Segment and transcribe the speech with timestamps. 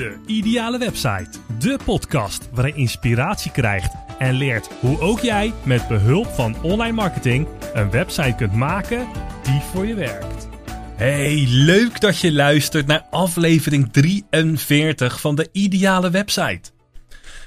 [0.00, 1.30] De Ideale Website.
[1.58, 6.92] De podcast waarin je inspiratie krijgt en leert hoe ook jij met behulp van online
[6.92, 9.08] marketing een website kunt maken
[9.42, 10.48] die voor je werkt.
[10.96, 16.70] Hey, leuk dat je luistert naar aflevering 43 van de Ideale Website.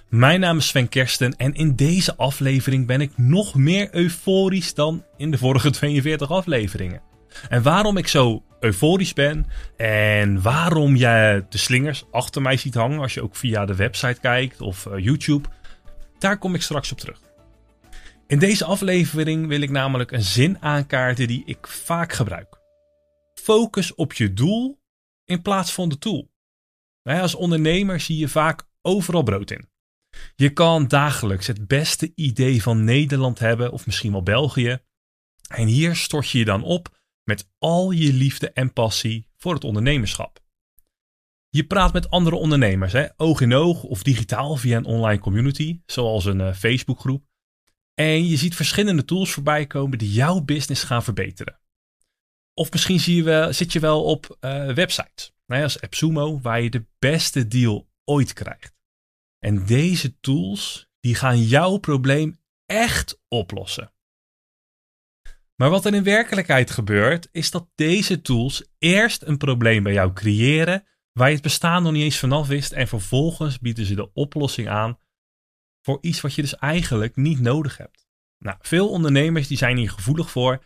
[0.10, 5.04] Mijn naam is Sven Kersten en in deze aflevering ben ik nog meer euforisch dan
[5.18, 7.02] in de vorige 42 afleveringen.
[7.50, 9.46] En waarom ik zo euforisch ben
[9.78, 14.20] en waarom je de slingers achter mij ziet hangen als je ook via de website
[14.20, 15.50] kijkt of uh, YouTube,
[16.20, 17.20] daar kom ik straks op terug.
[18.28, 22.62] In deze aflevering wil ik namelijk een zin aankaarten die ik vaak gebruik.
[23.34, 24.80] Focus op je doel
[25.26, 26.32] in plaats van de tool.
[27.04, 29.70] Als ondernemer zie je vaak overal brood in.
[30.36, 34.80] Je kan dagelijks het beste idee van Nederland hebben, of misschien wel België.
[35.48, 39.64] En hier stort je je dan op met al je liefde en passie voor het
[39.64, 40.44] ondernemerschap.
[41.50, 45.82] Je praat met andere ondernemers, hè, oog in oog of digitaal via een online community,
[45.86, 47.26] zoals een uh, Facebookgroep.
[47.94, 51.60] En je ziet verschillende tools voorbij komen die jouw business gaan verbeteren.
[52.54, 56.70] Of misschien zie je zit je wel op uh, websites, hè, als AppSumo, waar je
[56.70, 58.76] de beste deal ooit krijgt.
[59.40, 63.93] En deze tools die gaan jouw probleem echt oplossen.
[65.56, 70.14] Maar wat er in werkelijkheid gebeurt, is dat deze tools eerst een probleem bij jou
[70.14, 74.14] creëren waar je het bestaan nog niet eens vanaf wist en vervolgens bieden ze de
[74.14, 75.00] oplossing aan
[75.82, 78.08] voor iets wat je dus eigenlijk niet nodig hebt.
[78.38, 80.64] Nou, veel ondernemers die zijn hier gevoelig voor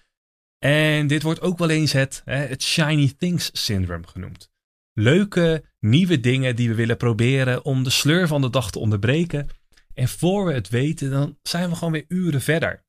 [0.60, 4.52] en dit wordt ook wel eens het, het shiny things syndrome genoemd.
[4.94, 9.48] Leuke, nieuwe dingen die we willen proberen om de sleur van de dag te onderbreken.
[9.94, 12.86] En voor we het weten, dan zijn we gewoon weer uren verder.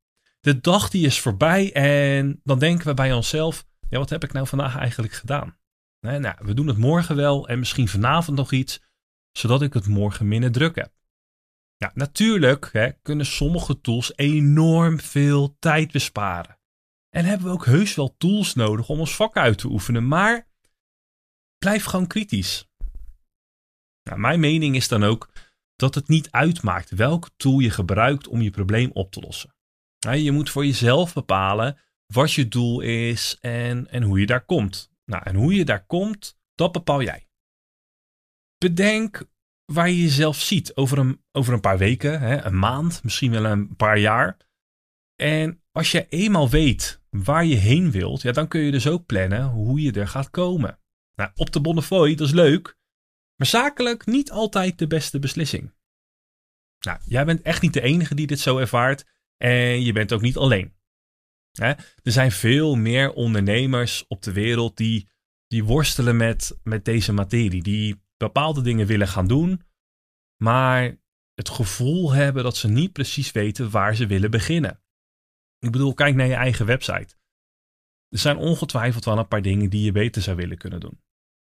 [0.48, 4.32] De dag die is voorbij en dan denken we bij onszelf, ja, wat heb ik
[4.32, 5.58] nou vandaag eigenlijk gedaan?
[6.00, 8.80] Nou, we doen het morgen wel en misschien vanavond nog iets,
[9.32, 10.92] zodat ik het morgen minder druk heb.
[11.76, 16.58] Ja, natuurlijk hè, kunnen sommige tools enorm veel tijd besparen.
[17.10, 20.48] En hebben we ook heus wel tools nodig om ons vak uit te oefenen, maar
[21.58, 22.68] blijf gewoon kritisch.
[24.02, 25.32] Nou, mijn mening is dan ook
[25.76, 29.56] dat het niet uitmaakt welke tool je gebruikt om je probleem op te lossen.
[29.98, 34.90] Je moet voor jezelf bepalen wat je doel is en, en hoe je daar komt.
[35.04, 37.28] Nou, en hoe je daar komt, dat bepaal jij.
[38.58, 39.28] Bedenk
[39.64, 43.44] waar je jezelf ziet over een, over een paar weken, hè, een maand, misschien wel
[43.44, 44.36] een paar jaar.
[45.16, 49.06] En als je eenmaal weet waar je heen wilt, ja, dan kun je dus ook
[49.06, 50.80] plannen hoe je er gaat komen.
[51.14, 52.76] Nou, op de Bonnefoy, dat is leuk,
[53.36, 55.74] maar zakelijk niet altijd de beste beslissing.
[56.78, 59.06] Nou, jij bent echt niet de enige die dit zo ervaart.
[59.38, 60.76] En je bent ook niet alleen.
[62.02, 65.08] Er zijn veel meer ondernemers op de wereld die,
[65.46, 67.62] die worstelen met, met deze materie.
[67.62, 69.62] Die bepaalde dingen willen gaan doen,
[70.42, 71.00] maar
[71.34, 74.82] het gevoel hebben dat ze niet precies weten waar ze willen beginnen.
[75.58, 77.16] Ik bedoel, kijk naar je eigen website.
[78.08, 81.02] Er zijn ongetwijfeld wel een paar dingen die je beter zou willen kunnen doen.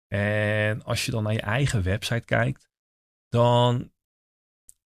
[0.08, 2.70] En als je dan naar je eigen website kijkt,
[3.30, 3.94] dan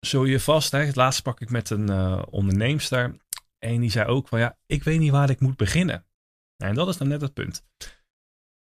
[0.01, 3.17] zul je vast, hè, het laatste pak ik met een uh, onderneemster.
[3.59, 6.07] En die zei ook van ja, ik weet niet waar ik moet beginnen.
[6.57, 7.65] En dat is dan net het punt.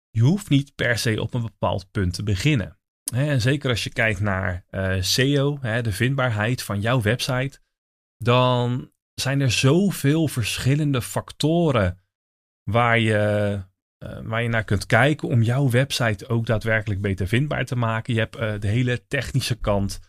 [0.10, 2.80] Je hoeft niet per se op een bepaald punt te beginnen.
[3.14, 7.60] En zeker als je kijkt naar uh, SEO, de vindbaarheid van jouw website,
[8.18, 12.00] dan zijn er zoveel verschillende factoren
[12.64, 13.64] waar je,
[14.04, 18.14] uh, waar je naar kunt kijken om jouw website ook daadwerkelijk beter vindbaar te maken.
[18.14, 20.00] Je hebt de hele technische kant,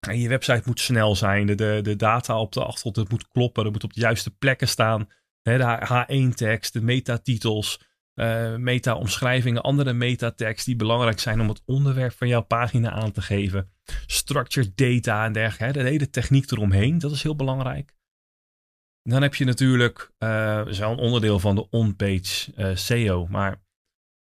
[0.00, 1.46] en je website moet snel zijn.
[1.46, 3.64] De, de, de data op de achtergrond moet kloppen.
[3.64, 5.08] Er moet op de juiste plekken staan.
[5.42, 7.80] de H1-tekst, de metatitels,
[8.14, 13.22] uh, meta-omschrijvingen, andere metatekst die belangrijk zijn om het onderwerp van jouw pagina aan te
[13.22, 13.70] geven.
[14.06, 15.78] Structured data en dergelijke.
[15.78, 17.96] De hele techniek eromheen, dat is heel belangrijk.
[19.02, 20.10] Dan heb je natuurlijk,
[20.66, 23.62] is wel een onderdeel van de on-page uh, SEO, maar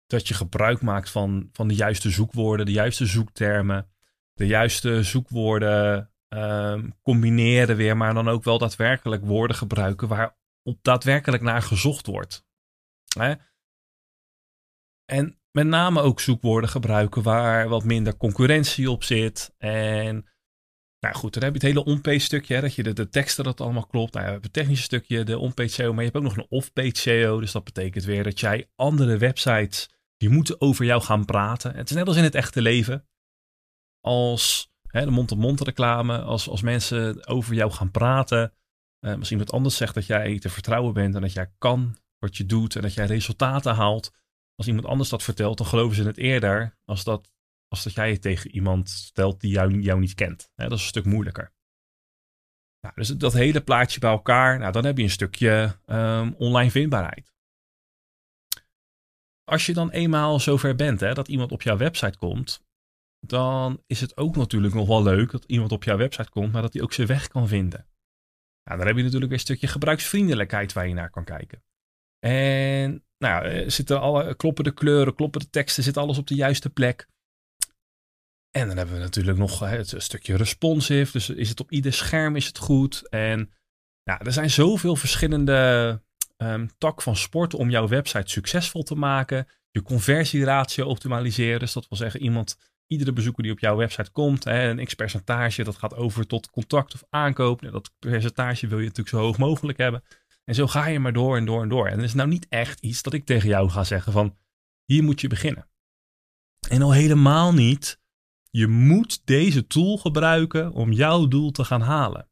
[0.07, 3.89] dat je gebruik maakt van, van de juiste zoekwoorden, de juiste zoektermen
[4.37, 10.79] de juiste zoekwoorden um, combineren weer, maar dan ook wel daadwerkelijk woorden gebruiken waar op
[10.83, 12.45] daadwerkelijk naar gezocht wordt.
[13.19, 13.35] Hè?
[15.05, 19.55] En met name ook zoekwoorden gebruiken waar wat minder concurrentie op zit.
[19.59, 20.27] En
[21.01, 23.87] nou goed, dan heb je het hele on-page stukje, dat je de, teksten dat allemaal
[23.87, 24.13] klopt.
[24.13, 26.51] Nou, je hebt het technische stukje, de on-page SEO, maar je hebt ook nog een
[26.51, 27.41] off-page SEO.
[27.41, 31.75] Dus dat betekent weer dat jij andere websites, die moeten over jou gaan praten.
[31.75, 33.07] Het is net als in het echte leven
[34.07, 38.53] als hè, de mond-op-mond reclame, als, als mensen over jou gaan praten,
[39.01, 42.37] uh, misschien wat anders zegt dat jij te vertrouwen bent en dat jij kan wat
[42.37, 44.11] je doet en dat jij resultaten haalt.
[44.55, 47.35] Als iemand anders dat vertelt, dan geloven ze het eerder als dat
[47.69, 50.51] als dat jij het tegen iemand stelt die jou, jou niet kent.
[50.55, 51.53] dat is een stuk moeilijker.
[52.81, 56.71] Nou, dus dat hele plaatje bij elkaar, nou, dan heb je een stukje um, online
[56.71, 57.35] vindbaarheid.
[59.45, 62.66] Als je dan eenmaal zover bent hè, dat iemand op jouw website komt,
[63.29, 66.63] dan is het ook natuurlijk nog wel leuk dat iemand op jouw website komt, maar
[66.63, 67.87] dat hij ook zijn weg kan vinden.
[68.65, 71.63] Nou, dan heb je natuurlijk weer een stukje gebruiksvriendelijkheid waar je naar kan kijken.
[72.19, 76.35] En nou, eh, zitten alle, kloppen de kleuren, kloppen de teksten, zit alles op de
[76.35, 77.09] juiste plek.
[78.51, 81.13] En dan hebben we natuurlijk nog het stukje responsive.
[81.13, 83.09] Dus is het op ieder scherm is het goed.
[83.09, 83.53] En
[84.03, 86.03] ja, er zijn zoveel verschillende
[86.37, 89.49] um, tak van sport om jouw website succesvol te maken.
[89.71, 91.61] Je conversieratio optimaliseren.
[91.61, 95.65] Dus dat wil zeggen, iemand, iedere bezoeker die op jouw website komt, hè, een x-percentage,
[95.65, 97.63] dat gaat over tot contact of aankoop.
[97.63, 100.03] En dat percentage wil je natuurlijk zo hoog mogelijk hebben.
[100.45, 101.87] En zo ga je maar door en door en door.
[101.87, 104.37] En het is nou niet echt iets dat ik tegen jou ga zeggen van,
[104.85, 105.69] hier moet je beginnen.
[106.69, 108.01] En al helemaal niet,
[108.51, 112.29] je moet deze tool gebruiken om jouw doel te gaan halen.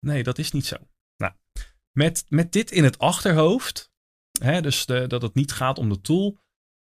[0.00, 0.76] Nee, dat is niet zo.
[1.94, 3.92] Met, met dit in het achterhoofd,
[4.40, 6.38] hè, dus de, dat het niet gaat om de tool,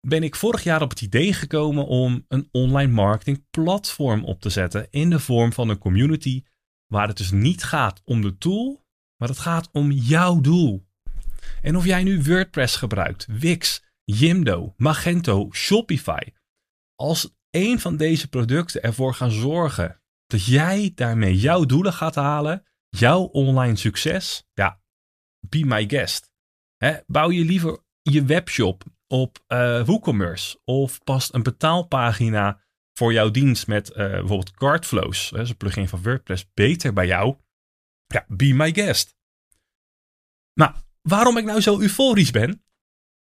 [0.08, 4.50] ben ik vorig jaar op het idee gekomen om een online marketing platform op te
[4.50, 6.44] zetten in de vorm van een community
[6.86, 8.86] waar het dus niet gaat om de tool,
[9.18, 10.88] maar het gaat om jouw doel.
[11.62, 16.34] En of jij nu WordPress gebruikt, Wix, Jimdo, Magento, Shopify,
[16.96, 22.64] als een van deze producten ervoor gaan zorgen dat jij daarmee jouw doelen gaat halen,
[22.90, 24.82] jouw online succes, ja,
[25.40, 26.32] be my guest.
[27.08, 32.62] bouw je liever je webshop op uh, WooCommerce of past een betaalpagina
[32.94, 37.36] voor jouw dienst met uh, bijvoorbeeld Cardflows, hè, een plugin van WordPress, beter bij jou?
[38.06, 39.16] Ja, be my guest.
[40.54, 42.64] Nou, waarom ik nou zo euforisch ben?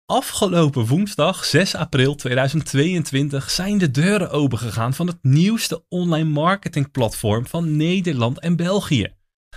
[0.04, 7.76] Afgelopen woensdag 6 april 2022 zijn de deuren opengegaan van het nieuwste online marketingplatform van
[7.76, 9.14] Nederland en België.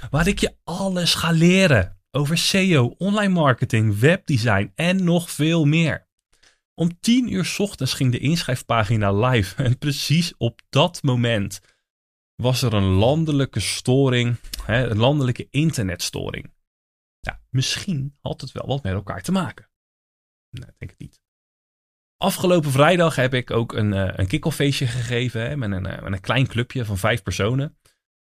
[0.10, 6.08] Waar ik je alles ga leren over SEO, online marketing, webdesign en nog veel meer.
[6.79, 11.59] Om 10 uur ochtends ging de inschrijfpagina live en precies op dat moment
[12.35, 16.53] was er een landelijke storing, hè, een landelijke internetstoring.
[17.19, 19.69] Ja, misschien had het wel wat met elkaar te maken.
[20.49, 21.21] Nee, denk het niet.
[22.17, 26.01] Afgelopen vrijdag heb ik ook een, uh, een kick feestje gegeven hè, met, een, uh,
[26.01, 27.77] met een klein clubje van vijf personen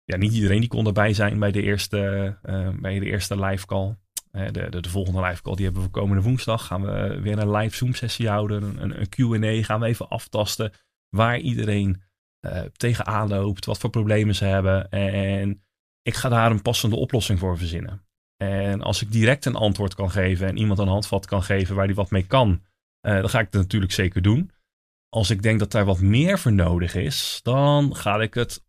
[0.05, 3.65] ja, niet iedereen die kon erbij zijn bij de eerste, uh, bij de eerste live
[3.65, 3.97] call.
[4.33, 6.65] De, de, de, volgende live call die hebben we komende woensdag.
[6.65, 8.81] Gaan we weer een live Zoom sessie houden.
[8.81, 10.71] Een, een Q&A gaan we even aftasten
[11.09, 12.01] waar iedereen
[12.45, 13.65] uh, tegenaan loopt.
[13.65, 14.89] Wat voor problemen ze hebben.
[14.89, 15.63] En
[16.01, 18.05] ik ga daar een passende oplossing voor verzinnen.
[18.37, 21.87] En als ik direct een antwoord kan geven en iemand een handvat kan geven waar
[21.87, 22.61] die wat mee kan.
[23.01, 24.51] dan ga ik het natuurlijk zeker doen.
[25.09, 28.65] Als ik denk dat daar wat meer voor nodig is, dan ga ik het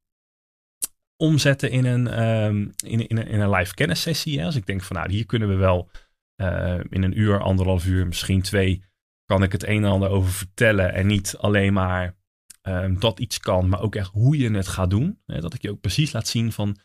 [1.16, 4.38] omzetten in een, um, in, in, in, een live kennissessie.
[4.38, 4.44] Hè?
[4.44, 5.90] Als ik denk van nou, hier kunnen we wel
[6.36, 8.82] uh, in een uur, anderhalf uur, misschien twee,
[9.24, 10.92] kan ik het een en ander over vertellen.
[10.92, 12.16] En niet alleen maar
[12.62, 15.20] um, dat iets kan, maar ook echt hoe je het gaat doen.
[15.26, 15.40] Hè?
[15.40, 16.76] Dat ik je ook precies laat zien van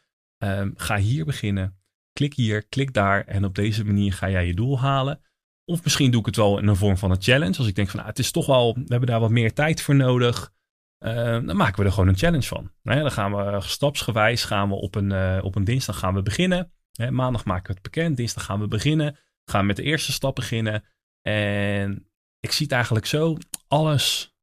[0.44, 1.78] um, ga hier beginnen.
[2.14, 5.22] Klik hier, klik daar en op deze manier ga jij je doel halen.
[5.66, 7.58] Of misschien doe ik het wel in een vorm van een challenge.
[7.58, 9.82] Als ik denk van nou, het is toch wel, we hebben daar wat meer tijd
[9.82, 10.54] voor nodig.
[11.00, 11.14] Uh,
[11.46, 12.72] dan maken we er gewoon een challenge van.
[12.84, 16.72] dan gaan we stapsgewijs gaan we op een, uh, op een dinsdag gaan we beginnen.
[17.10, 18.18] maandag maken we het bekend.
[18.18, 19.18] Dinsdag gaan we beginnen.
[19.46, 20.84] Gaan we met de eerste stap beginnen.
[21.22, 23.38] En ik zie het eigenlijk zo.
[23.68, 24.36] Alles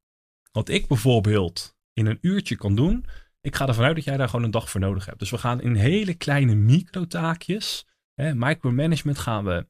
[0.51, 3.05] wat ik bijvoorbeeld in een uurtje kan doen.
[3.41, 5.19] Ik ga ervan uit dat jij daar gewoon een dag voor nodig hebt.
[5.19, 7.87] Dus we gaan in hele kleine microtaakjes.
[8.13, 9.67] Hè, micromanagement gaan we,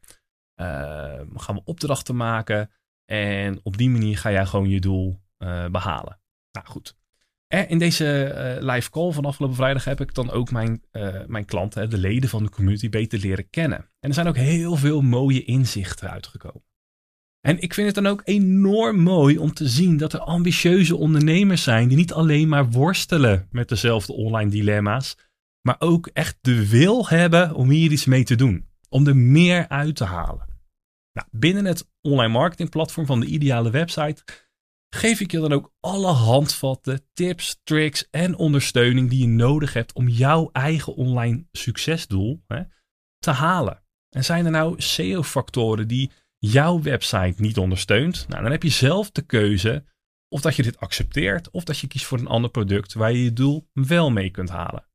[0.61, 2.71] uh, gaan we opdrachten maken.
[3.05, 5.21] En op die manier ga jij gewoon je doel
[5.71, 6.19] behalen.
[6.57, 6.95] Nou goed.
[7.67, 11.45] in deze uh, live call van afgelopen vrijdag heb ik dan ook mijn, uh, mijn
[11.45, 13.77] klanten, de leden van de community, beter leren kennen.
[13.77, 16.63] En er zijn ook heel veel mooie inzichten uitgekomen.
[17.41, 21.63] En ik vind het dan ook enorm mooi om te zien dat er ambitieuze ondernemers
[21.63, 25.17] zijn die niet alleen maar worstelen met dezelfde online dilemma's,
[25.61, 28.69] maar ook echt de wil hebben om hier iets mee te doen.
[28.89, 30.45] Om er meer uit te halen.
[31.13, 34.23] Nou, binnen het online marketing platform van de ideale website
[34.89, 39.93] geef ik je dan ook alle handvatten, tips, tricks en ondersteuning die je nodig hebt
[39.93, 42.61] om jouw eigen online succesdoel hè,
[43.19, 43.83] te halen.
[44.09, 48.25] En zijn er nou SEO-factoren die jouw website niet ondersteunt?
[48.27, 49.85] Nou, dan heb je zelf de keuze
[50.29, 53.23] of dat je dit accepteert of dat je kiest voor een ander product waar je
[53.23, 54.85] je doel wel mee kunt halen.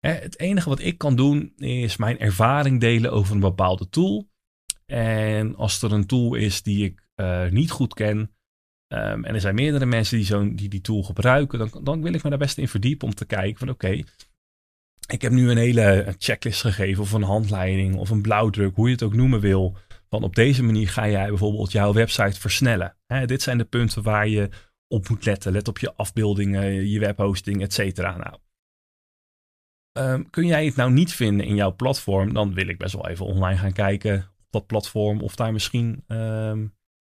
[0.00, 4.28] Het enige wat ik kan doen is mijn ervaring delen over een bepaalde tool.
[4.86, 8.34] En als er een tool is die ik uh, niet goed ken,
[8.94, 12.14] ehm, en er zijn meerdere mensen die, zo'n die die tool gebruiken, dan, dan wil
[12.14, 14.02] ik me daar best in verdiepen om te kijken van oké,
[15.06, 18.92] ik heb nu een hele checklist gegeven of een handleiding of een blauwdruk, hoe je
[18.92, 19.76] het ook noemen wil.
[20.08, 22.96] Van op deze manier ga jij bijvoorbeeld jouw website versnellen.
[23.26, 24.48] dit zijn de punten waar je
[24.88, 25.52] op moet letten.
[25.52, 28.16] Let op je afbeeldingen, je webhosting, et cetera.
[28.16, 28.38] Nou,
[29.92, 33.08] ehm, kun jij het nou niet vinden in jouw platform, dan wil ik best wel
[33.08, 36.68] even online gaan kijken op dat platform of daar misschien ehm, eh,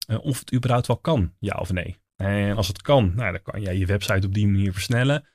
[0.06, 1.96] of het überhaupt wel kan, ja of nee.
[2.16, 5.26] En als het kan, nou, dan kan jij je website op die manier versnellen.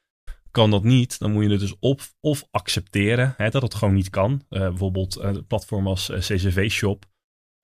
[0.52, 3.94] Kan dat niet, dan moet je het dus op of accepteren hè, dat het gewoon
[3.94, 4.46] niet kan.
[4.50, 7.06] Uh, bijvoorbeeld een uh, platform als CCV Shop.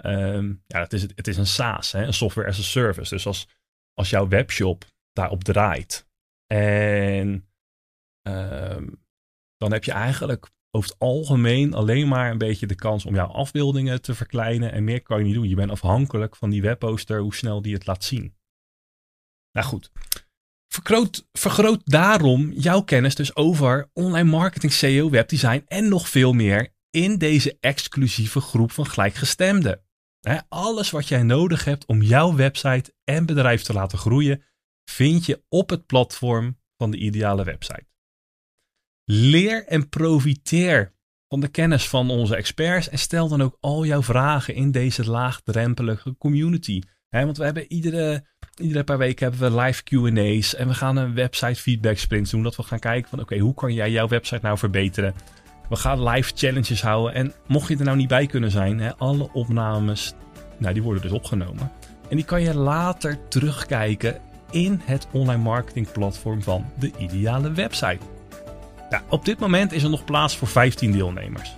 [0.06, 3.14] Um, ja, het is, het is een SaaS, hè, een software as a service.
[3.14, 3.48] Dus als,
[3.94, 6.08] als jouw webshop daarop draait
[6.48, 7.50] en
[8.28, 9.06] um,
[9.58, 14.02] dan heb je eigenlijk over algemeen alleen maar een beetje de kans om jouw afbeeldingen
[14.02, 14.72] te verkleinen.
[14.72, 15.50] En meer kan je niet doen.
[15.50, 18.36] Je bent afhankelijk van die webposter, hoe snel die het laat zien.
[19.52, 19.92] Nou goed.
[20.68, 26.74] Vergroot, vergroot daarom jouw kennis dus over online marketing, SEO, webdesign en nog veel meer
[26.90, 29.82] in deze exclusieve groep van gelijkgestemden.
[30.50, 34.44] alles wat jij nodig hebt om jouw website en bedrijf te laten groeien,
[34.86, 37.86] vind je op het platform van de ideale website.
[39.10, 40.94] Leer en profiteer
[41.28, 45.10] van de kennis van onze experts en stel dan ook al jouw vragen in deze
[45.10, 46.82] laagdrempelige community.
[47.10, 51.14] want we hebben iedere, iedere paar weken hebben we live Q&A's en we gaan een
[51.14, 52.44] website feedback sprint doen.
[52.44, 55.14] Dat we gaan kijken van oké, hoe kan jij jouw website nou verbeteren?
[55.70, 59.30] We gaan live challenges houden en mocht je er nou niet bij kunnen zijn, alle
[59.34, 60.14] opnames,
[60.58, 61.72] nou die worden dus opgenomen.
[62.10, 64.20] En die kan je later terugkijken
[64.52, 68.17] in het online marketing platform van de ideale website.
[69.10, 71.58] Op dit moment is er nog plaats voor 15 deelnemers.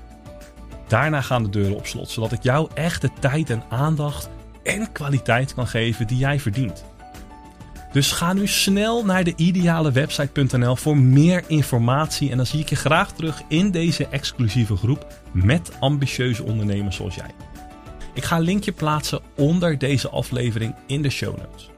[0.88, 4.30] Daarna gaan de deuren op slot, zodat ik jou echt de tijd en aandacht
[4.64, 6.84] en kwaliteit kan geven die jij verdient.
[7.92, 12.76] Dus ga nu snel naar de idealewebsite.nl voor meer informatie en dan zie ik je
[12.76, 17.32] graag terug in deze exclusieve groep met ambitieuze ondernemers zoals jij.
[18.14, 21.70] Ik ga een linkje plaatsen onder deze aflevering in de show notes.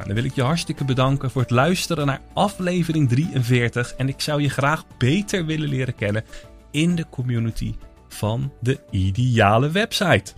[0.00, 3.94] Nou, dan wil ik je hartstikke bedanken voor het luisteren naar aflevering 43.
[3.94, 6.24] En ik zou je graag beter willen leren kennen
[6.70, 7.74] in de community
[8.08, 10.32] van de ideale website.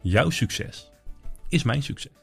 [0.00, 0.90] Jouw succes
[1.48, 2.21] is mijn succes.